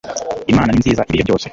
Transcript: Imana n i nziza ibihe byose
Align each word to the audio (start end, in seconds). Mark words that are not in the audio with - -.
Imana 0.51 0.71
n 0.71 0.75
i 0.77 0.81
nziza 0.81 1.07
ibihe 1.09 1.23
byose 1.27 1.45